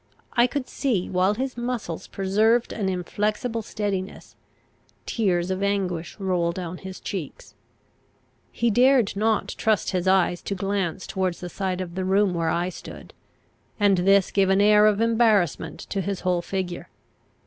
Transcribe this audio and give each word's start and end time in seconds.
I 0.33 0.47
could 0.47 0.67
see, 0.67 1.11
while 1.11 1.35
his 1.35 1.55
muscles 1.55 2.07
preserved 2.07 2.73
an 2.73 2.89
inflexible 2.89 3.61
steadiness, 3.61 4.35
tears 5.05 5.51
of 5.51 5.61
anguish 5.61 6.15
roll 6.19 6.51
down 6.51 6.79
his 6.79 6.99
cheeks. 6.99 7.53
He 8.51 8.71
dared 8.71 9.15
not 9.15 9.49
trust 9.59 9.91
his 9.91 10.07
eyes 10.07 10.41
to 10.41 10.55
glance 10.55 11.05
towards 11.05 11.39
the 11.39 11.49
side 11.49 11.81
of 11.81 11.93
the 11.93 12.03
room 12.03 12.33
where 12.33 12.49
I 12.49 12.69
stood; 12.69 13.13
and 13.79 13.99
this 13.99 14.31
gave 14.31 14.49
an 14.49 14.59
air 14.59 14.87
of 14.87 15.01
embarrassment 15.01 15.81
to 15.91 16.01
his 16.01 16.21
whole 16.21 16.41
figure. 16.41 16.89